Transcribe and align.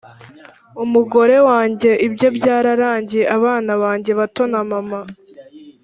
Umugore 0.83 1.35
wange 1.47 1.91
ibye 2.07 2.27
byararangiye 2.37 3.23
abana 3.37 3.71
bange 3.81 4.11
bato 4.19 4.43
na 4.51 4.61
mama 4.69 5.01